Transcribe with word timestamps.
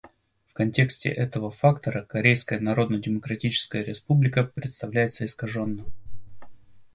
В 0.47 0.53
контексте 0.53 1.09
этого 1.09 1.51
фактора 1.51 2.01
Корейская 2.03 2.59
Народно-Демократическая 2.59 3.83
Республика 3.83 4.43
представляется 4.43 5.27
искаженно. 5.27 5.85